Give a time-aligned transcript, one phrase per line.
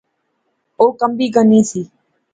[0.79, 1.81] او کمبی گینی سی